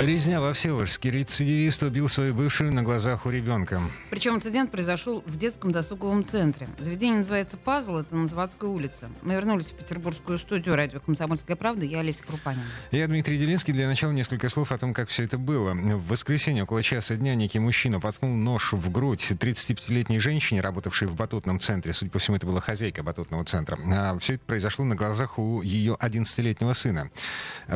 Резня 0.00 0.40
во 0.40 0.54
Всеволожске. 0.54 1.10
Рецидивист 1.10 1.82
убил 1.82 2.08
свою 2.08 2.32
бывшую 2.32 2.72
на 2.72 2.82
глазах 2.82 3.26
у 3.26 3.30
ребенка. 3.30 3.82
Причем 4.08 4.36
инцидент 4.36 4.70
произошел 4.70 5.22
в 5.26 5.36
детском 5.36 5.72
досуговом 5.72 6.24
центре. 6.24 6.70
Заведение 6.78 7.18
называется 7.18 7.58
«Пазл», 7.58 7.96
это 7.96 8.16
на 8.16 8.26
Заводской 8.26 8.70
улице. 8.70 9.10
Мы 9.20 9.34
вернулись 9.34 9.66
в 9.66 9.74
петербургскую 9.74 10.38
студию 10.38 10.74
радио 10.74 11.00
«Комсомольская 11.00 11.54
правда». 11.54 11.84
Я 11.84 12.00
Олеся 12.00 12.24
Крупанина. 12.24 12.64
Я 12.90 13.06
Дмитрий 13.08 13.36
Делинский. 13.36 13.74
Для 13.74 13.86
начала 13.88 14.10
несколько 14.12 14.48
слов 14.48 14.72
о 14.72 14.78
том, 14.78 14.94
как 14.94 15.10
все 15.10 15.24
это 15.24 15.36
было. 15.36 15.74
В 15.74 16.08
воскресенье 16.08 16.62
около 16.62 16.82
часа 16.82 17.16
дня 17.16 17.34
некий 17.34 17.58
мужчина 17.58 18.00
поткнул 18.00 18.34
нож 18.34 18.72
в 18.72 18.90
грудь 18.90 19.30
35-летней 19.30 20.18
женщине, 20.18 20.62
работавшей 20.62 21.08
в 21.08 21.14
батутном 21.14 21.60
центре. 21.60 21.92
Судя 21.92 22.10
по 22.10 22.18
всему, 22.18 22.38
это 22.38 22.46
была 22.46 22.62
хозяйка 22.62 23.02
батутного 23.02 23.44
центра. 23.44 23.78
А 23.92 24.18
все 24.18 24.36
это 24.36 24.44
произошло 24.46 24.86
на 24.86 24.94
глазах 24.94 25.38
у 25.38 25.60
ее 25.60 25.92
11-летнего 26.00 26.72
сына. 26.72 27.10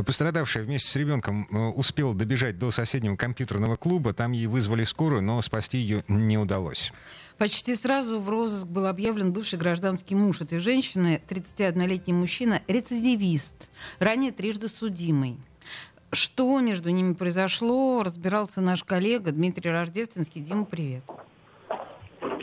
Пострадавшая 0.06 0.64
вместе 0.64 0.88
с 0.88 0.96
ребенком 0.96 1.46
э, 1.50 1.56
добежать 2.14 2.59
до 2.59 2.70
соседнего 2.70 3.16
компьютерного 3.16 3.77
клуба. 3.77 4.12
Там 4.12 4.32
ей 4.32 4.46
вызвали 4.46 4.84
скорую, 4.84 5.22
но 5.22 5.41
спасти 5.42 5.78
ее 5.78 6.05
не 6.09 6.38
удалось. 6.38 6.92
Почти 7.38 7.74
сразу 7.74 8.20
в 8.20 8.28
розыск 8.28 8.66
был 8.66 8.86
объявлен 8.86 9.32
бывший 9.32 9.59
гражданский 9.59 10.14
муж 10.14 10.41
этой 10.41 10.60
женщины, 10.60 11.20
31-летний 11.28 12.12
мужчина, 12.12 12.62
рецидивист, 12.69 13.69
ранее 13.98 14.30
трижды 14.30 14.69
судимый. 14.69 15.36
Что 16.12 16.61
между 16.61 16.91
ними 16.91 17.14
произошло, 17.14 18.05
разбирался 18.05 18.60
наш 18.60 18.84
коллега 18.84 19.33
Дмитрий 19.33 19.72
Рождественский. 19.72 20.41
Дима, 20.41 20.64
привет. 20.64 21.03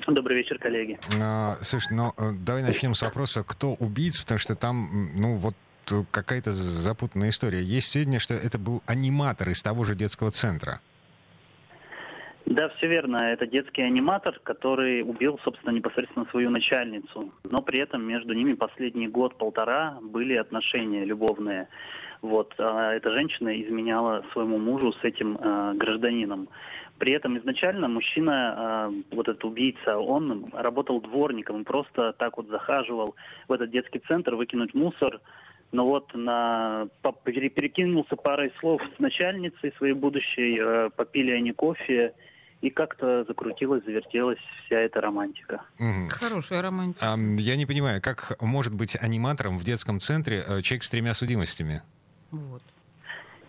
Добрый 0.08 0.38
вечер, 0.38 0.60
коллеги. 0.60 1.00
А, 1.22 1.56
слушай, 1.62 1.94
ну 1.94 2.12
давай 2.40 2.64
начнем 2.64 2.94
с 2.94 3.02
вопроса, 3.02 3.44
кто 3.44 3.76
убийца, 3.76 4.24
потому 4.24 4.40
что 4.40 4.56
там, 4.56 5.10
ну 5.16 5.38
вот 5.38 5.56
какая-то 6.12 6.52
запутанная 6.52 7.30
история. 7.30 7.62
Есть 7.62 7.92
сведения, 7.92 8.20
что 8.20 8.34
это 8.34 8.58
был 8.58 8.82
аниматор 8.86 9.50
из 9.50 9.62
того 9.62 9.84
же 9.84 9.96
детского 9.96 10.32
центра. 10.32 10.80
Да, 12.46 12.68
все 12.70 12.88
верно. 12.88 13.18
Это 13.18 13.48
детский 13.48 13.82
аниматор, 13.82 14.40
который 14.44 15.04
убил, 15.04 15.40
собственно, 15.44 15.72
непосредственно 15.72 16.26
свою 16.32 16.50
начальницу. 16.50 17.32
Но 17.44 17.62
при 17.62 17.80
этом 17.80 18.04
между 18.04 18.34
ними 18.34 18.54
последний 18.54 19.08
год-полтора 19.08 20.00
были 20.02 20.36
отношения 20.36 21.06
любовные. 21.06 21.68
Вот. 22.22 22.54
А 22.58 22.94
эта 22.94 23.12
женщина 23.12 23.50
изменяла 23.62 24.26
своему 24.34 24.58
мужу 24.58 24.92
с 24.94 25.04
этим 25.04 25.38
э, 25.38 25.74
гражданином. 25.76 26.50
При 26.98 27.14
этом 27.14 27.38
изначально 27.38 27.88
мужчина, 27.88 28.90
э, 28.92 29.16
вот 29.16 29.28
этот 29.28 29.44
убийца, 29.46 29.98
он 29.98 30.52
работал 30.54 31.02
дворником, 31.02 31.64
просто 31.64 32.14
так 32.14 32.38
вот 32.38 32.48
захаживал 32.50 33.16
в 33.48 33.54
этот 33.54 33.72
детский 33.72 34.00
центр 34.08 34.36
выкинуть 34.36 34.74
мусор, 34.74 35.20
но 35.72 35.86
вот 35.86 36.14
на, 36.14 36.88
перекинулся 37.02 38.16
парой 38.16 38.52
слов 38.60 38.82
с 38.96 39.00
начальницей 39.00 39.74
своей 39.78 39.94
будущей, 39.94 40.60
э, 40.60 40.90
попили 40.96 41.32
они 41.32 41.54
кофе, 41.54 42.14
и 42.62 42.70
как-то 42.70 43.24
закрутилась, 43.24 43.84
завертелась 43.86 44.38
вся 44.66 44.78
эта 44.78 45.02
романтика. 45.02 45.62
Угу. 45.80 46.10
Хорошая 46.10 46.62
романтика. 46.62 47.14
А, 47.14 47.18
я 47.18 47.56
не 47.56 47.66
понимаю, 47.66 48.02
как 48.02 48.38
может 48.40 48.74
быть 48.74 48.96
аниматором 49.02 49.58
в 49.58 49.64
детском 49.64 50.00
центре 50.00 50.44
э, 50.48 50.62
человек 50.62 50.84
с 50.84 50.90
тремя 50.90 51.14
судимостями? 51.14 51.82
Вот. 52.30 52.62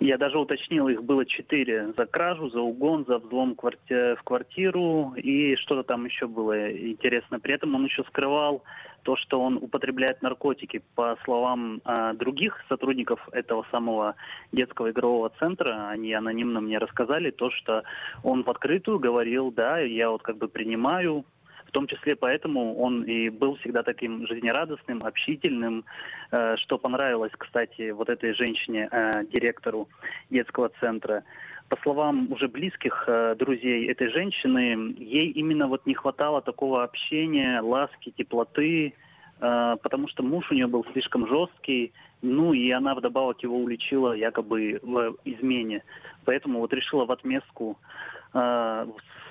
Я 0.05 0.19
даже 0.19 0.37
уточнил, 0.37 0.89
их 0.89 1.05
было 1.05 1.25
четыре. 1.25 1.93
За 1.97 2.07
кражу, 2.07 2.51
за 2.51 2.61
угон, 2.61 3.05
за 3.07 3.19
взлом 3.19 3.55
кварти- 3.55 4.17
в 4.17 4.23
квартиру 4.25 5.15
и 5.17 5.55
что-то 5.55 5.85
там 5.85 6.07
еще 6.07 6.27
было 6.27 6.73
интересно. 6.73 7.39
При 7.39 7.55
этом 7.55 7.77
он 7.77 7.85
еще 7.85 8.03
скрывал 8.09 8.65
то, 9.05 9.15
что 9.15 9.41
он 9.41 9.59
употребляет 9.59 10.21
наркотики. 10.21 10.83
По 10.97 11.17
словам 11.25 11.81
э, 11.85 12.15
других 12.15 12.65
сотрудников 12.69 13.29
этого 13.31 13.65
самого 13.71 14.17
детского 14.51 14.91
игрового 14.91 15.31
центра, 15.39 15.89
они 15.91 16.13
анонимно 16.13 16.61
мне 16.61 16.79
рассказали 16.79 17.31
то, 17.31 17.51
что 17.51 17.85
он 18.25 18.43
в 18.43 18.51
открытую 18.51 18.99
говорил, 18.99 19.53
да, 19.53 19.79
я 19.79 20.11
вот 20.11 20.23
как 20.23 20.37
бы 20.37 20.49
принимаю 20.49 21.25
в 21.73 21.75
том 21.75 21.87
числе 21.87 22.17
поэтому 22.17 22.77
он 22.77 23.03
и 23.05 23.31
был 23.31 23.57
всегда 23.57 23.83
таким 23.83 24.27
жизнерадостным, 24.27 25.01
общительным, 25.03 25.85
э, 26.31 26.57
что 26.59 26.77
понравилось, 26.77 27.33
кстати, 27.39 27.93
вот 27.93 28.11
этой 28.11 28.35
женщине, 28.35 28.91
э, 28.93 29.25
директору 29.33 29.89
детского 30.29 30.71
центра. 30.81 31.25
По 31.71 31.79
словам 31.83 32.31
уже 32.31 32.49
близких 32.49 33.05
э, 33.07 33.37
друзей 33.39 33.91
этой 33.91 34.09
женщины, 34.09 34.95
ей 34.99 35.31
именно 35.31 35.67
вот 35.67 35.87
не 35.87 35.95
хватало 35.95 36.43
такого 36.43 36.85
общения, 36.85 37.63
ласки, 37.63 38.13
теплоты, 38.19 38.93
потому 39.41 40.07
что 40.09 40.23
муж 40.23 40.53
у 40.53 40.55
нее 40.55 40.69
был 40.69 40.85
слишком 40.93 41.27
жесткий, 41.27 41.93
ну 42.21 42.53
и 42.53 42.71
она 42.71 42.95
вдобавок 42.95 43.43
его 43.43 43.57
уличила 43.57 44.13
якобы 44.13 44.79
в 44.83 45.17
измене. 45.25 45.83
Поэтому 46.25 46.61
вот 46.61 46.73
решила 46.73 47.07
в 47.07 47.11
отместку 47.11 47.77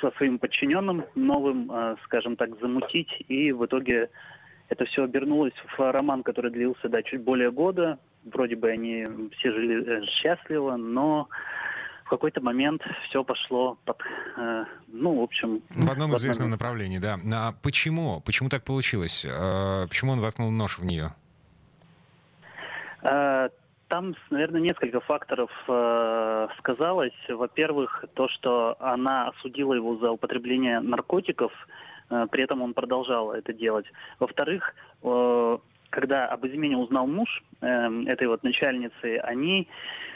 со 0.01 0.11
своим 0.17 0.39
подчиненным 0.39 1.05
новым, 1.15 1.71
э, 1.71 1.95
скажем 2.05 2.35
так, 2.35 2.59
замутить. 2.59 3.09
И 3.27 3.51
в 3.51 3.65
итоге 3.65 4.09
это 4.69 4.85
все 4.85 5.03
обернулось 5.03 5.53
в 5.77 5.91
роман, 5.91 6.23
который 6.23 6.51
длился 6.51 6.89
да, 6.89 7.03
чуть 7.03 7.21
более 7.21 7.51
года. 7.51 7.99
Вроде 8.25 8.55
бы 8.55 8.69
они 8.69 9.05
все 9.37 9.51
жили 9.51 9.85
э, 9.85 10.05
счастливо, 10.05 10.75
но 10.75 11.27
в 12.05 12.09
какой-то 12.09 12.41
момент 12.41 12.81
все 13.07 13.23
пошло 13.23 13.77
под, 13.85 13.97
э, 14.37 14.65
ну, 14.87 15.19
в 15.19 15.23
общем... 15.23 15.61
В 15.69 15.89
одном 15.89 16.15
известном 16.15 16.49
направлении, 16.49 16.97
да. 16.97 17.17
А 17.33 17.53
почему? 17.61 18.21
Почему 18.21 18.49
так 18.49 18.63
получилось? 18.63 19.25
Э, 19.25 19.87
почему 19.87 20.13
он 20.13 20.19
воткнул 20.19 20.51
нож 20.51 20.79
в 20.79 20.85
нее? 20.85 21.13
Там, 23.91 24.15
наверное, 24.29 24.61
несколько 24.61 25.01
факторов 25.01 25.51
э, 25.67 26.47
сказалось. 26.59 27.11
Во-первых, 27.27 28.05
то, 28.13 28.29
что 28.29 28.77
она 28.79 29.27
осудила 29.27 29.73
его 29.73 29.97
за 29.97 30.11
употребление 30.11 30.79
наркотиков, 30.79 31.51
э, 32.09 32.25
при 32.31 32.41
этом 32.41 32.61
он 32.61 32.73
продолжал 32.73 33.33
это 33.33 33.51
делать. 33.51 33.85
Во-вторых, 34.17 34.73
э, 35.03 35.57
когда 35.89 36.25
об 36.25 36.45
измене 36.47 36.77
узнал 36.77 37.05
муж 37.05 37.43
э, 37.59 37.67
этой 38.05 38.27
вот 38.27 38.43
начальницы, 38.43 39.17
они 39.23 39.67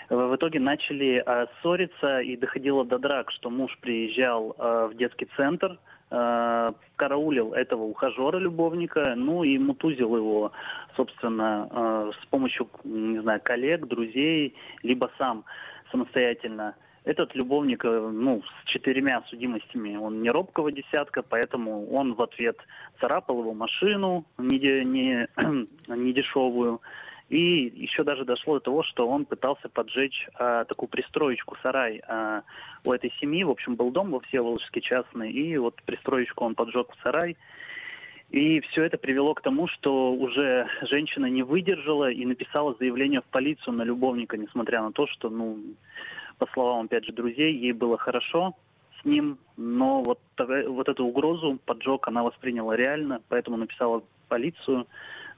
в 0.09 0.35
итоге 0.35 0.59
начали 0.59 1.23
э, 1.25 1.45
ссориться 1.61 2.19
и 2.19 2.37
доходило 2.37 2.85
до 2.85 2.99
драк, 2.99 3.31
что 3.31 3.49
муж 3.49 3.77
приезжал 3.81 4.55
э, 4.57 4.89
в 4.91 4.97
детский 4.97 5.27
центр, 5.35 5.79
э, 6.11 6.73
караулил 6.95 7.53
этого 7.53 7.83
ухажера-любовника, 7.83 9.15
ну 9.15 9.43
и 9.43 9.57
мутузил 9.57 10.15
его, 10.15 10.51
собственно, 10.95 11.67
э, 11.71 12.11
с 12.21 12.25
помощью, 12.27 12.69
не 12.83 13.19
знаю, 13.19 13.41
коллег, 13.43 13.87
друзей, 13.87 14.55
либо 14.83 15.09
сам 15.17 15.43
самостоятельно. 15.91 16.75
Этот 17.03 17.35
любовник, 17.35 17.85
э, 17.85 18.09
ну, 18.11 18.41
с 18.43 18.67
четырьмя 18.69 19.23
судимостями, 19.29 19.95
он 19.95 20.21
не 20.21 20.29
робкого 20.29 20.71
десятка, 20.71 21.21
поэтому 21.21 21.87
он 21.91 22.13
в 22.13 22.21
ответ 22.21 22.57
царапал 22.99 23.39
его 23.39 23.53
машину, 23.53 24.25
не, 24.37 24.83
не, 24.83 25.27
не 25.87 26.13
дешевую, 26.13 26.81
и 27.29 27.71
еще 27.75 28.03
даже 28.03 28.23
дошло 28.23 28.55
до 28.55 28.59
того, 28.59 28.83
что 28.83 29.07
он 29.07 29.25
пытался 29.25 29.67
поджечь 29.67 30.27
а, 30.35 30.63
такую 30.65 30.89
пристроечку, 30.89 31.57
сарай 31.63 32.01
а, 32.07 32.43
у 32.85 32.93
этой 32.93 33.11
семьи. 33.19 33.43
В 33.43 33.49
общем, 33.49 33.75
был 33.75 33.91
дом 33.91 34.11
во 34.11 34.19
Всеволожске 34.19 34.81
частный, 34.81 35.31
и 35.31 35.57
вот 35.57 35.81
пристроечку 35.83 36.45
он 36.45 36.53
поджег 36.53 36.91
в 36.91 37.01
сарай. 37.01 37.35
И 38.29 38.59
все 38.61 38.83
это 38.83 38.97
привело 38.97 39.33
к 39.33 39.41
тому, 39.41 39.67
что 39.67 40.11
уже 40.13 40.67
женщина 40.83 41.27
не 41.27 41.43
выдержала 41.43 42.11
и 42.11 42.25
написала 42.25 42.75
заявление 42.79 43.21
в 43.21 43.25
полицию 43.25 43.73
на 43.73 43.83
любовника, 43.83 44.37
несмотря 44.37 44.81
на 44.81 44.91
то, 44.91 45.07
что, 45.07 45.29
ну, 45.29 45.57
по 46.37 46.47
словам, 46.53 46.85
опять 46.85 47.05
же, 47.05 47.13
друзей, 47.13 47.55
ей 47.55 47.71
было 47.71 47.97
хорошо 47.97 48.53
с 48.99 49.05
ним, 49.05 49.37
но 49.57 50.01
вот, 50.01 50.19
вот 50.37 50.89
эту 50.89 51.05
угрозу, 51.05 51.59
поджог, 51.65 52.07
она 52.07 52.23
восприняла 52.23 52.75
реально, 52.75 53.21
поэтому 53.29 53.57
написала 53.57 54.03
полицию. 54.27 54.87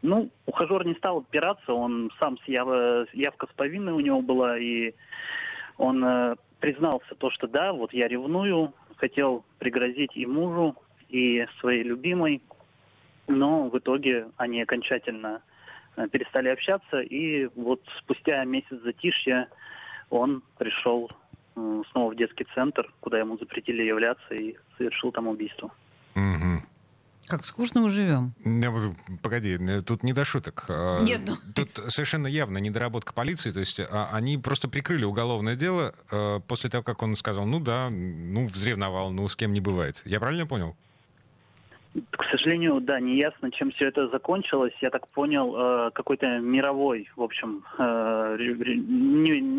Ну, 0.01 0.29
ухажер 0.45 0.85
не 0.85 0.93
стал 0.95 1.19
отпираться, 1.19 1.73
он 1.73 2.11
сам 2.19 2.37
яв... 2.45 2.67
явка 3.13 3.47
с 3.47 3.53
повинной 3.55 3.93
у 3.93 3.99
него 3.99 4.21
была, 4.21 4.57
и 4.57 4.93
он 5.77 6.03
э, 6.03 6.35
признался 6.59 7.15
то, 7.15 7.31
что 7.31 7.47
да, 7.47 7.73
вот 7.73 7.93
я 7.93 8.07
ревную, 8.07 8.73
хотел 8.97 9.43
пригрозить 9.59 10.15
и 10.15 10.25
мужу, 10.25 10.75
и 11.09 11.45
своей 11.59 11.83
любимой, 11.83 12.41
но 13.27 13.69
в 13.69 13.77
итоге 13.77 14.27
они 14.37 14.61
окончательно 14.61 15.41
э, 15.95 16.07
перестали 16.09 16.49
общаться, 16.49 16.99
и 16.99 17.47
вот 17.55 17.81
спустя 17.99 18.43
месяц 18.45 18.77
затишья 18.83 19.49
он 20.09 20.43
пришел 20.57 21.09
э, 21.55 21.81
снова 21.91 22.11
в 22.11 22.15
детский 22.15 22.45
центр, 22.53 22.91
куда 22.99 23.19
ему 23.19 23.37
запретили 23.37 23.83
являться, 23.83 24.35
и 24.35 24.55
совершил 24.77 25.11
там 25.11 25.27
убийство. 25.27 25.71
Как 27.27 27.45
скучно 27.45 27.81
мы 27.81 27.89
живем. 27.89 28.33
Погоди, 29.21 29.57
тут 29.85 30.03
не 30.03 30.13
до 30.13 30.23
шуток. 30.23 30.65
А, 30.69 31.03
Нет, 31.03 31.21
ну... 31.25 31.35
Тут 31.53 31.79
совершенно 31.89 32.27
явно 32.27 32.57
недоработка 32.57 33.11
полиции. 33.11 33.51
То 33.51 33.59
есть 33.59 33.81
а, 33.81 34.09
они 34.13 34.37
просто 34.37 34.69
прикрыли 34.69 35.03
уголовное 35.03 35.57
дело 35.57 35.93
а, 36.09 36.39
после 36.39 36.69
того, 36.69 36.83
как 36.83 37.01
он 37.03 37.17
сказал, 37.17 37.45
ну 37.45 37.59
да, 37.59 37.89
ну 37.89 38.47
взревновал, 38.47 39.11
ну 39.11 39.27
с 39.27 39.35
кем 39.35 39.51
не 39.51 39.59
бывает. 39.59 40.01
Я 40.05 40.21
правильно 40.21 40.45
понял? 40.45 40.77
К 42.11 42.23
сожалению, 42.29 42.79
да, 42.79 42.99
не 42.99 43.17
ясно, 43.17 43.51
чем 43.51 43.71
все 43.71 43.85
это 43.85 44.07
закончилось. 44.09 44.73
Я 44.81 44.89
так 44.89 45.07
понял, 45.07 45.55
э, 45.55 45.91
какой-то 45.91 46.39
мировой, 46.39 47.09
в 47.15 47.23
общем, 47.23 47.63
э, 47.77 48.37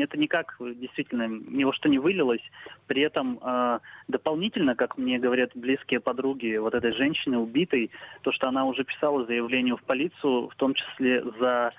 это 0.02 0.16
никак 0.16 0.56
действительно 0.60 1.26
ни 1.26 1.64
во 1.64 1.72
что 1.72 1.88
не 1.88 1.98
вылилось. 1.98 2.42
При 2.86 3.02
этом 3.02 3.40
э, 3.42 3.78
дополнительно, 4.06 4.76
как 4.76 4.98
мне 4.98 5.18
говорят 5.18 5.50
близкие 5.54 6.00
подруги 6.00 6.56
вот 6.58 6.74
этой 6.74 6.92
женщины 6.92 7.38
убитой, 7.38 7.90
то, 8.22 8.30
что 8.30 8.48
она 8.48 8.66
уже 8.66 8.84
писала 8.84 9.24
заявление 9.24 9.76
в 9.76 9.82
полицию, 9.82 10.48
в 10.48 10.54
том 10.56 10.74
числе 10.74 11.24
за 11.40 11.72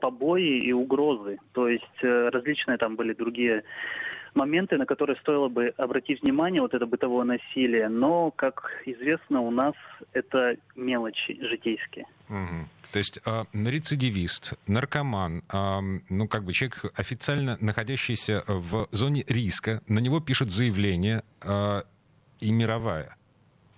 побои 0.00 0.58
и 0.58 0.72
угрозы. 0.72 1.38
То 1.52 1.68
есть 1.68 2.02
различные 2.02 2.78
там 2.78 2.96
были 2.96 3.12
другие 3.12 3.62
моменты, 4.34 4.78
на 4.78 4.86
которые 4.86 5.16
стоило 5.16 5.48
бы 5.48 5.72
обратить 5.76 6.22
внимание, 6.22 6.60
вот 6.60 6.74
это 6.74 6.86
бытовое 6.86 7.24
насилие. 7.24 7.88
Но, 7.88 8.30
как 8.30 8.70
известно, 8.86 9.40
у 9.40 9.50
нас 9.50 9.74
это 10.12 10.56
мелочи 10.76 11.38
житейские. 11.40 12.06
Угу. 12.28 12.68
То 12.92 12.98
есть 12.98 13.20
э, 13.26 13.44
рецидивист, 13.54 14.54
наркоман, 14.66 15.42
э, 15.50 15.80
ну 16.10 16.28
как 16.28 16.44
бы 16.44 16.52
человек 16.52 16.84
официально 16.96 17.56
находящийся 17.60 18.44
в 18.46 18.86
зоне 18.90 19.24
риска, 19.28 19.80
на 19.88 19.98
него 19.98 20.20
пишут 20.20 20.50
заявление 20.50 21.22
э, 21.42 21.82
и 22.40 22.52
мировая. 22.52 23.16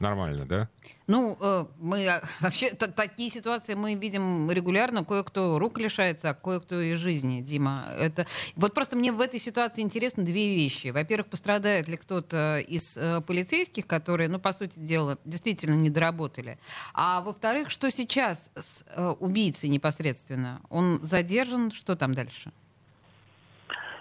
Нормально, 0.04 0.44
да? 0.44 0.68
Ну, 1.06 1.36
э, 1.40 1.64
мы 1.78 2.06
а, 2.06 2.22
вообще 2.40 2.70
такие 2.74 3.30
ситуации 3.30 3.74
мы 3.74 3.94
видим 3.94 4.50
регулярно. 4.50 5.02
Кое-кто 5.02 5.58
рук 5.58 5.78
лишается, 5.78 6.30
а 6.30 6.34
кое-кто 6.34 6.78
и 6.78 6.94
жизни, 6.94 7.40
Дима. 7.40 7.86
Это 7.98 8.26
вот 8.54 8.74
просто 8.74 8.96
мне 8.96 9.12
в 9.12 9.20
этой 9.22 9.40
ситуации 9.40 9.80
интересны 9.80 10.24
две 10.24 10.54
вещи. 10.54 10.88
Во-первых, 10.88 11.28
пострадает 11.28 11.88
ли 11.88 11.96
кто-то 11.96 12.58
из 12.58 12.98
э, 12.98 13.22
полицейских, 13.22 13.86
которые, 13.86 14.28
ну, 14.28 14.38
по 14.38 14.52
сути 14.52 14.78
дела, 14.78 15.18
действительно 15.24 15.74
не 15.74 15.88
доработали. 15.88 16.58
А 16.92 17.22
во-вторых, 17.22 17.70
что 17.70 17.90
сейчас 17.90 18.50
с 18.54 18.84
э, 18.86 19.14
убийцей 19.20 19.70
непосредственно? 19.70 20.60
Он 20.68 21.00
задержан, 21.02 21.72
что 21.72 21.96
там 21.96 22.14
дальше? 22.14 22.52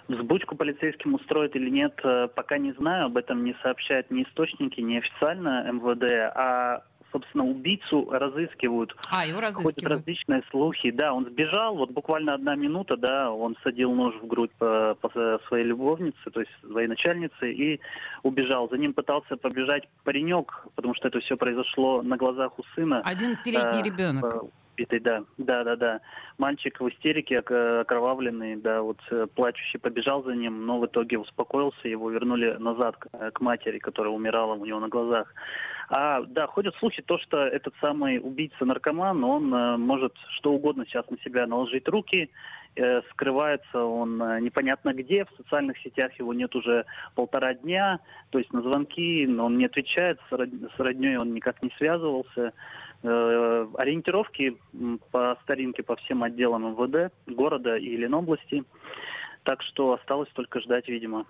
Взбучку 0.08 0.56
полицейским 0.56 1.14
устроит 1.14 1.56
или 1.56 1.70
нет, 1.70 1.98
э, 2.04 2.28
пока 2.34 2.58
не 2.58 2.72
знаю. 2.72 3.06
Об 3.06 3.16
этом 3.16 3.44
не 3.44 3.56
сообщают 3.62 4.10
ни 4.10 4.22
источники, 4.22 4.80
ни 4.80 4.96
официально 4.98 5.70
МВД. 5.70 6.32
А 6.34 6.82
собственно, 7.14 7.44
убийцу 7.44 8.10
разыскивают. 8.10 8.94
А, 9.08 9.24
его 9.24 9.40
разыскивают. 9.40 9.76
Ходят 9.76 9.90
различные 9.90 10.42
слухи. 10.50 10.90
Да, 10.90 11.12
он 11.12 11.24
сбежал, 11.26 11.76
вот 11.76 11.90
буквально 11.92 12.34
одна 12.34 12.56
минута, 12.56 12.96
да, 12.96 13.30
он 13.30 13.56
садил 13.62 13.92
нож 13.92 14.16
в 14.16 14.26
грудь 14.26 14.50
по, 14.58 14.96
по 15.00 15.38
своей 15.46 15.64
любовнице, 15.64 16.30
то 16.32 16.40
есть 16.40 16.50
своей 16.68 16.88
начальнице, 16.88 17.52
и 17.52 17.80
убежал. 18.24 18.68
За 18.68 18.76
ним 18.76 18.92
пытался 18.94 19.36
побежать 19.36 19.88
паренек, 20.02 20.66
потому 20.74 20.94
что 20.94 21.06
это 21.06 21.20
все 21.20 21.36
произошло 21.36 22.02
на 22.02 22.16
глазах 22.16 22.58
у 22.58 22.64
сына. 22.74 23.00
Одиннадцатилетний 23.04 23.80
э, 23.80 23.84
ребенок. 23.84 24.44
Э, 24.74 24.76
битый, 24.76 25.00
да, 25.00 25.24
да, 25.38 25.64
да, 25.64 25.76
да. 25.76 26.00
Мальчик 26.38 26.80
в 26.80 26.88
истерике, 26.88 27.38
окровавленный, 27.38 28.56
да, 28.56 28.82
вот 28.82 28.98
э, 29.10 29.26
плачущий 29.34 29.78
побежал 29.78 30.22
за 30.24 30.34
ним, 30.34 30.66
но 30.66 30.78
в 30.78 30.86
итоге 30.86 31.18
успокоился, 31.18 31.88
его 31.88 32.10
вернули 32.10 32.56
назад 32.58 32.96
к, 32.96 33.30
к 33.32 33.40
матери, 33.40 33.78
которая 33.78 34.12
умирала 34.12 34.54
у 34.54 34.64
него 34.64 34.80
на 34.80 34.88
глазах. 34.88 35.32
А, 35.88 36.22
да, 36.22 36.46
ходят 36.46 36.74
слухи 36.76 37.02
то, 37.02 37.18
что 37.18 37.38
этот 37.38 37.74
самый 37.80 38.18
убийца-наркоман, 38.18 39.22
он 39.22 39.54
э, 39.54 39.76
может 39.76 40.14
что 40.38 40.52
угодно 40.52 40.84
сейчас 40.86 41.08
на 41.10 41.18
себя 41.18 41.46
наложить 41.46 41.88
руки, 41.88 42.30
э, 42.76 43.02
скрывается 43.10 43.84
он 43.84 44.22
э, 44.22 44.40
непонятно 44.40 44.94
где, 44.94 45.24
в 45.24 45.30
социальных 45.36 45.78
сетях 45.78 46.12
его 46.18 46.32
нет 46.32 46.54
уже 46.56 46.86
полтора 47.14 47.54
дня, 47.54 48.00
то 48.30 48.38
есть 48.38 48.52
на 48.52 48.62
звонки 48.62 49.26
он 49.26 49.58
не 49.58 49.66
отвечает, 49.66 50.18
с 50.30 50.80
родней 50.80 51.16
он 51.16 51.34
никак 51.34 51.62
не 51.62 51.70
связывался. 51.76 52.52
Э, 53.06 53.66
ориентировки 53.76 54.56
по 55.10 55.36
старинке 55.42 55.82
по 55.82 55.94
всем 55.96 56.22
отделам 56.22 56.72
МВД 56.72 57.12
города 57.26 57.76
и 57.76 57.98
Ленобласти, 57.98 58.64
так 59.42 59.60
что 59.60 59.92
осталось 59.92 60.30
только 60.32 60.60
ждать, 60.60 60.88
видимо. 60.88 61.26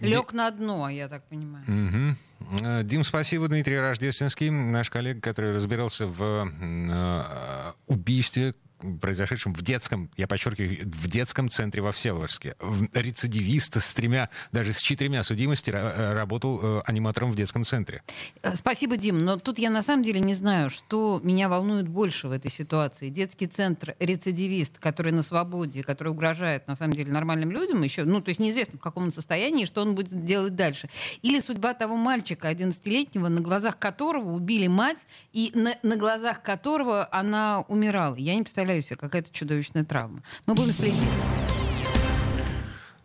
Лег 0.00 0.32
на 0.32 0.50
дно, 0.50 0.88
я 0.88 1.08
так 1.08 1.22
понимаю. 1.28 1.62
Угу. 1.68 2.84
Дим, 2.84 3.04
спасибо. 3.04 3.48
Дмитрий 3.48 3.78
Рождественский, 3.78 4.48
наш 4.48 4.88
коллега, 4.88 5.20
который 5.20 5.52
разбирался 5.52 6.06
в 6.06 6.22
э, 6.22 7.72
убийстве 7.86 8.54
произошедшем 9.00 9.54
в 9.54 9.62
детском, 9.62 10.10
я 10.16 10.26
подчеркиваю, 10.26 10.78
в 10.84 11.08
детском 11.08 11.48
центре 11.50 11.82
во 11.82 11.92
Всеволожске. 11.92 12.56
Рецидивист 12.92 13.80
с 13.80 13.94
тремя, 13.94 14.28
даже 14.52 14.72
с 14.72 14.78
четырьмя 14.78 15.24
судимости 15.24 15.70
э, 15.70 16.14
работал 16.14 16.60
э, 16.62 16.82
аниматором 16.86 17.32
в 17.32 17.36
детском 17.36 17.64
центре. 17.64 18.02
Э, 18.42 18.56
спасибо, 18.56 18.96
Дим. 18.96 19.24
Но 19.24 19.36
тут 19.36 19.58
я 19.58 19.70
на 19.70 19.82
самом 19.82 20.02
деле 20.02 20.20
не 20.20 20.34
знаю, 20.34 20.70
что 20.70 21.20
меня 21.24 21.48
волнует 21.48 21.88
больше 21.88 22.28
в 22.28 22.32
этой 22.32 22.50
ситуации. 22.50 23.08
Детский 23.08 23.46
центр 23.46 23.94
рецидивист, 23.98 24.78
который 24.78 25.12
на 25.12 25.22
свободе, 25.22 25.82
который 25.82 26.08
угрожает 26.08 26.68
на 26.68 26.74
самом 26.74 26.94
деле 26.94 27.12
нормальным 27.12 27.50
людям 27.50 27.82
еще, 27.82 28.04
ну, 28.04 28.20
то 28.20 28.28
есть 28.28 28.40
неизвестно 28.40 28.78
в 28.78 28.82
каком 28.82 29.04
он 29.04 29.12
состоянии, 29.12 29.64
что 29.64 29.82
он 29.82 29.94
будет 29.94 30.24
делать 30.24 30.54
дальше. 30.54 30.88
Или 31.22 31.40
судьба 31.40 31.74
того 31.74 31.96
мальчика, 31.96 32.50
11-летнего, 32.50 33.28
на 33.28 33.40
глазах 33.40 33.78
которого 33.78 34.32
убили 34.32 34.66
мать 34.66 35.06
и 35.32 35.50
на, 35.54 35.74
на 35.82 35.96
глазах 35.96 36.42
которого 36.42 37.08
она 37.10 37.60
умирала. 37.68 38.14
Я 38.16 38.34
не 38.34 38.42
представляю, 38.42 38.69
представляю 38.70 38.82
себе, 38.82 38.96
какая-то 38.96 39.32
чудовищная 39.32 39.84
травма. 39.84 40.22
Мы 40.46 40.54
будем 40.54 40.72
следить. 40.72 41.49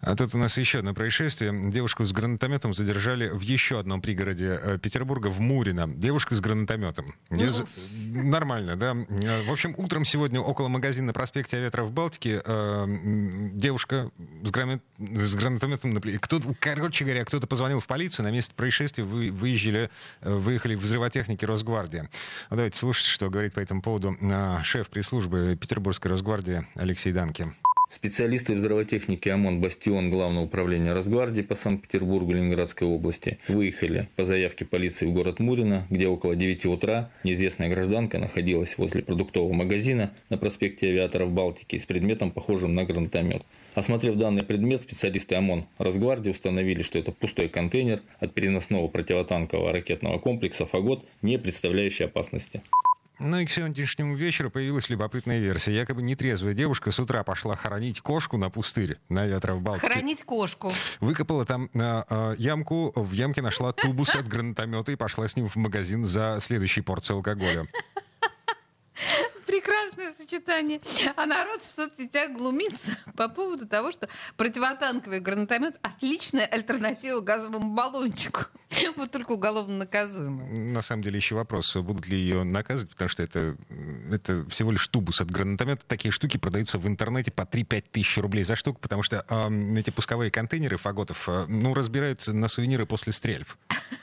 А 0.06 0.16
тут 0.16 0.36
у 0.36 0.38
нас 0.38 0.56
еще 0.58 0.80
одно 0.80 0.94
происшествие. 0.94 1.72
Девушку 1.72 2.06
с 2.06 2.12
гранатометом 2.12 2.76
задержали 2.76 3.28
в 3.28 3.42
еще 3.42 3.80
одном 3.80 4.02
пригороде 4.02 4.60
э, 4.62 4.78
Петербурга, 4.78 5.30
в 5.30 5.40
Мурино. 5.40 5.88
Девушка 5.88 6.36
с 6.36 6.42
гранатометом. 6.42 7.16
За... 7.32 7.66
Нормально, 8.12 8.76
да? 8.76 8.94
В 8.94 9.52
общем, 9.52 9.74
утром 9.78 10.06
сегодня 10.06 10.40
около 10.40 10.68
магазина 10.68 11.08
на 11.08 11.14
проспекте 11.14 11.58
Аветра 11.58 11.84
в 11.84 11.92
Балтике 11.92 12.40
э, 12.46 12.86
девушка 13.54 14.12
с, 14.44 14.52
гранат... 14.52 14.80
с 15.00 15.34
гранатометом 15.34 15.94
на 15.94 16.02
кто 16.20 16.40
Короче 16.60 17.04
говоря, 17.04 17.26
кто-то 17.26 17.48
позвонил 17.48 17.80
в 17.80 17.88
полицию, 17.88 18.26
на 18.26 18.32
место 18.32 18.54
происшествия 18.54 19.04
вы... 19.04 19.32
выезжали, 19.32 19.90
э, 20.22 20.36
выехали 20.36 20.76
взрывотехники 20.76 21.46
Росгвардии. 21.46 22.08
Давайте 22.52 22.78
слушать, 22.78 23.08
что 23.08 23.32
говорит 23.32 23.54
по 23.54 23.60
этому 23.60 23.82
поводу 23.82 24.16
э, 24.22 24.58
шеф 24.64 24.90
пресс-службы 24.90 25.58
Петербургской 25.60 26.12
Росгвардии 26.12 26.68
Алексей 26.76 27.12
Данки. 27.12 27.48
Специалисты 27.88 28.56
взрывотехники 28.56 29.30
ОМОН 29.30 29.62
«Бастион» 29.62 30.10
Главного 30.10 30.46
управления 30.46 30.94
Росгвардии 30.94 31.42
по 31.42 31.54
Санкт-Петербургу 31.54 32.34
Ленинградской 32.34 32.88
области 32.88 33.38
выехали 33.48 34.10
по 34.16 34.26
заявке 34.26 34.66
полиции 34.66 35.06
в 35.06 35.14
город 35.14 35.40
Мурино, 35.40 35.86
где 35.92 36.08
около 36.08 36.36
9 36.36 36.66
утра 36.66 37.12
неизвестная 37.24 37.70
гражданка 37.70 38.18
находилась 38.18 38.78
возле 38.80 39.04
продуктового 39.04 39.54
магазина 39.54 40.12
на 40.30 40.38
проспекте 40.38 40.88
Авиаторов 40.88 41.32
Балтики 41.32 41.78
с 41.78 41.86
предметом, 41.86 42.32
похожим 42.32 42.74
на 42.74 42.86
гранатомет. 42.86 43.44
Осмотрев 43.76 44.16
данный 44.16 44.44
предмет, 44.44 44.82
специалисты 44.82 45.36
ОМОН 45.36 45.66
Росгвардии 45.78 46.32
установили, 46.32 46.82
что 46.82 46.98
это 46.98 47.12
пустой 47.12 47.50
контейнер 47.50 48.02
от 48.20 48.34
переносного 48.34 48.88
противотанкового 48.88 49.72
ракетного 49.72 50.18
комплекса 50.18 50.66
«Фагот», 50.66 51.06
не 51.22 51.38
представляющий 51.38 52.06
опасности. 52.06 52.62
Ну 53.20 53.40
и 53.40 53.46
к 53.46 53.52
сегодняшнему 53.52 54.16
вечеру 54.16 54.50
появилась 54.50 54.90
любопытная 54.90 55.40
версия. 55.40 55.74
Якобы 55.74 56.02
нетрезвая 56.02 56.54
девушка 56.54 56.92
с 56.92 57.00
утра 57.00 57.24
пошла 57.24 57.56
хоронить 57.56 58.02
кошку 58.02 58.38
на 58.38 58.50
пустыре 58.50 58.98
на 59.10 59.26
ветра 59.26 59.54
в 59.54 59.62
Балтике. 59.62 59.88
Хоронить 59.88 60.24
кошку. 60.24 60.72
Выкопала 61.00 61.46
там 61.46 61.70
э, 61.74 62.04
э, 62.10 62.36
ямку, 62.38 62.92
в 62.96 63.12
ямке 63.14 63.42
нашла 63.42 63.72
тубус 63.72 64.16
от 64.16 64.28
гранатомета 64.28 64.92
и 64.92 64.96
пошла 64.96 65.28
с 65.28 65.36
ним 65.36 65.48
в 65.48 65.56
магазин 65.56 66.06
за 66.06 66.40
следующей 66.42 66.82
порцией 66.82 67.18
алкоголя 67.18 67.68
прекрасное 69.96 70.14
сочетание. 70.14 70.82
А 71.16 71.26
народ 71.26 71.62
в 71.62 71.72
соцсетях 71.72 72.32
глумится 72.32 72.92
по 73.16 73.30
поводу 73.30 73.68
того, 73.68 73.92
что 73.92 74.08
противотанковый 74.38 75.20
гранатомет— 75.20 75.76
отличная 75.82 76.46
альтернатива 76.46 77.20
газовому 77.22 77.74
баллончику. 77.74 78.42
Вот 78.98 79.12
только 79.12 79.32
уголовно 79.32 79.78
наказуемый. 79.78 80.48
На 80.48 80.82
самом 80.82 81.04
деле 81.04 81.18
еще 81.18 81.36
вопрос, 81.36 81.76
будут 81.78 82.08
ли 82.08 82.18
ее 82.18 82.44
наказывать, 82.44 82.92
потому 82.92 83.10
что 83.10 83.24
это, 83.24 83.56
это 84.12 84.48
всего 84.50 84.72
лишь 84.72 84.88
тубус 84.88 85.22
от 85.22 85.32
гранатомета. 85.32 85.84
Такие 85.88 86.12
штуки 86.12 86.38
продаются 86.38 86.78
в 86.78 86.88
интернете 86.88 87.32
по 87.32 87.44
3-5 87.44 87.86
тысяч 87.92 88.18
рублей 88.18 88.44
за 88.44 88.56
штуку, 88.56 88.80
потому 88.82 89.04
что 89.04 89.26
э, 89.28 89.78
эти 89.78 89.92
пусковые 89.92 90.30
контейнеры 90.30 90.78
фаготов, 90.78 91.30
э, 91.30 91.46
ну, 91.48 91.74
разбираются 91.74 92.34
на 92.34 92.48
сувениры 92.48 92.86
после 92.86 93.14
стрельб. 93.14 93.48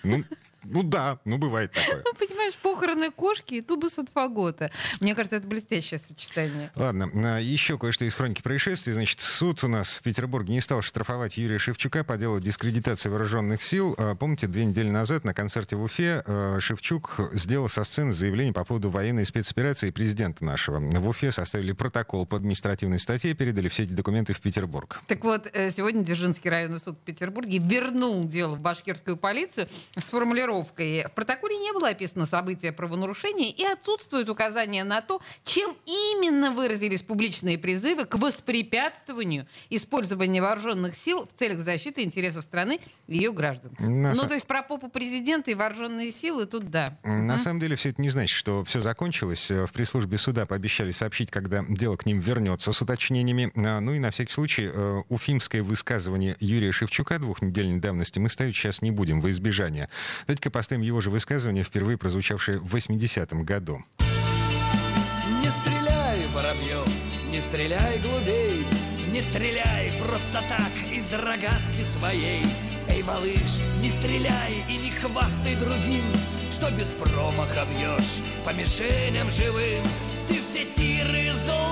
Ну, 0.05 0.25
Ну 0.65 0.83
да, 0.83 1.19
ну 1.25 1.39
бывает 1.39 1.73
такое. 1.73 2.03
Ну, 2.05 2.13
понимаешь, 2.19 2.55
похороны 2.55 3.11
кошки 3.11 3.55
и 3.55 3.61
тубус 3.61 3.99
от 3.99 4.09
фагота. 4.09 4.71
Мне 5.01 5.15
кажется, 5.15 5.37
это 5.37 5.49
блестящее 5.49 5.99
сочетание. 5.99 6.71
Ладно, 6.77 7.11
а, 7.15 7.39
еще 7.39 7.79
кое-что 7.79 8.05
из 8.05 8.15
хроники 8.15 8.43
происшествий. 8.43 8.93
Значит, 8.93 9.21
суд 9.21 9.65
у 9.65 9.69
нас 9.69 9.95
в 9.95 10.03
Петербурге 10.03 10.53
не 10.53 10.61
стал 10.61 10.83
штрафовать 10.83 11.37
Юрия 11.37 11.59
Шевчука 11.59 12.05
по 12.05 12.17
делу 12.17 12.41
дискредитации 12.41 13.09
вооруженных 13.09 13.63
сил. 13.63 13.95
А, 13.99 14.15
помните, 14.15 14.47
две 14.47 14.65
недели 14.65 14.89
назад 14.89 15.25
на 15.25 15.35
концерте 15.35 15.77
в 15.77 15.83
Уфе 15.83 16.23
а, 16.27 16.59
Шевчук 16.61 17.21
сделал 17.33 17.69
со 17.69 17.85
сцены 17.85 18.13
заявление 18.13 18.53
по 18.53 18.65
поводу 18.65 18.91
военной 18.91 19.25
спецоперации 19.25 19.91
президента 19.91 20.45
нашего. 20.45 20.79
В 20.79 21.09
Уфе 21.09 21.33
составили 21.33 21.73
протокол 21.73 22.27
по 22.27 22.37
административной 22.37 22.99
статье, 22.99 23.35
передали 23.35 23.69
все 23.69 23.85
эти 23.85 23.93
документы 23.93 24.33
в 24.33 24.41
Петербург. 24.41 25.01
Так 25.07 25.25
вот, 25.25 25.49
э, 25.53 25.71
сегодня 25.71 26.03
Дзержинский 26.05 26.51
районный 26.51 26.79
суд 26.79 26.97
в 26.97 27.01
Петербурге 27.01 27.59
вернул 27.59 28.25
дело 28.27 28.57
в 28.57 28.61
башкирскую 28.61 29.17
полицию 29.17 29.69
с 29.97 30.05
формулировкой. 30.05 30.52
В 30.61 31.13
протоколе 31.15 31.57
не 31.57 31.73
было 31.73 31.89
описано 31.89 32.27
события 32.27 32.73
правонарушения 32.73 33.51
и 33.51 33.65
отсутствует 33.65 34.29
указание 34.29 34.85
на 34.85 35.01
то, 35.01 35.23
чем 35.45 35.75
именно 35.87 36.51
выразились 36.51 37.03
публичные 37.03 37.59
призывы 37.59 38.05
к 38.05 38.17
воспрепятствованию 38.17 39.47
использования 39.71 40.43
вооруженных 40.43 40.97
сил 40.97 41.27
в 41.27 41.39
целях 41.39 41.61
защиты 41.61 42.03
интересов 42.03 42.45
страны 42.45 42.81
и 43.07 43.17
ее 43.17 43.33
граждан. 43.33 43.73
На 43.79 44.15
ну, 44.15 44.27
то 44.27 44.35
есть 44.35 44.47
про 44.47 44.63
попу 44.63 44.89
президента 44.89 45.51
и 45.51 45.55
вооруженные 45.55 46.11
силы 46.11 46.47
тут 46.47 46.71
да. 46.71 46.99
На 47.05 47.39
самом 47.39 47.61
деле 47.61 47.77
все 47.77 47.91
это 47.91 48.03
не 48.03 48.11
значит, 48.11 48.37
что 48.37 48.65
все 48.65 48.81
закончилось. 48.81 49.51
В 49.51 49.69
пресс-службе 49.73 50.19
суда 50.19 50.47
пообещали 50.47 50.91
сообщить, 50.91 51.31
когда 51.31 51.63
дело 51.69 51.97
к 51.97 52.07
ним 52.07 52.21
вернется 52.21 52.73
с 52.73 52.83
уточнениями. 52.83 53.51
А, 53.57 53.81
ну 53.81 53.95
и 53.95 53.99
на 53.99 54.11
всякий 54.11 54.33
случай 54.33 54.71
э, 54.73 55.03
уфимское 55.09 55.63
высказывание 55.63 56.37
Юрия 56.41 56.73
Шевчука 56.73 57.19
двухнедельной 57.19 57.81
давности 57.81 58.19
мы 58.19 58.29
ставить 58.29 58.57
сейчас 58.57 58.83
не 58.83 58.91
будем 58.91 59.21
во 59.21 59.31
избежание. 59.31 59.89
Давайте-ка 60.43 60.59
поставим 60.59 60.83
его 60.83 61.01
же 61.01 61.11
высказывание, 61.11 61.63
впервые 61.63 61.97
прозвучавшее 61.97 62.59
в 62.59 62.75
80-м 62.75 63.45
году. 63.45 63.79
Не 65.41 65.51
стреляй, 65.53 66.19
воробьев, 66.35 66.89
не 67.31 67.41
стреляй 67.41 68.01
глубей, 68.01 68.67
не 69.13 69.21
стреляй 69.21 69.93
просто 70.01 70.43
так 70.49 70.73
из 70.93 71.13
рогатки 71.13 71.85
своей. 71.85 72.43
Эй, 72.89 73.05
малыш, 73.05 73.61
не 73.81 73.89
стреляй 73.89 74.65
и 74.69 74.79
не 74.79 74.91
хвастай 74.91 75.55
другим, 75.55 76.03
что 76.51 76.73
без 76.73 76.89
промаха 76.89 77.65
бьешь 77.71 78.21
по 78.45 78.53
мишеням 78.53 79.31
живым. 79.31 79.85
Ты 80.27 80.41
все 80.41 80.65
тиры 80.75 81.33
залазил, 81.47 81.72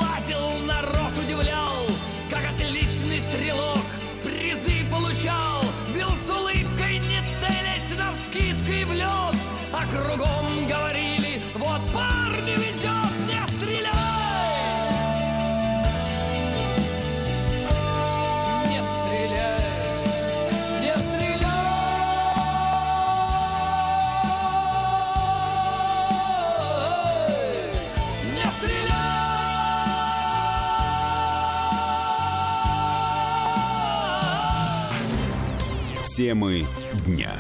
Темы 36.31 36.65
дня. 37.09 37.33